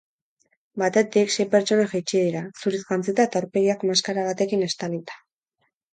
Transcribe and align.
Batetik 0.83 1.33
sei 1.35 1.45
pertsona 1.51 1.83
jaitsi 1.91 2.21
dira, 2.29 2.41
zuriz 2.63 2.81
jantzita 2.87 3.27
eta 3.31 3.43
aurpegiak 3.43 3.85
maskara 3.91 4.25
batekin 4.31 4.65
estalita. 4.73 5.25